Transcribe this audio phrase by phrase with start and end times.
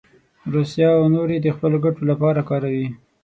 [0.53, 2.87] روسیه او نور یې د خپلو ګټو لپاره کاروي.